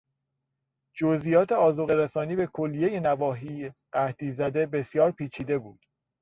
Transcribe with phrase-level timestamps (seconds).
[0.95, 5.85] جزئیات آذوقه رسانی به کلیهی نواحی قحطی زده بسیار پیچیده بود.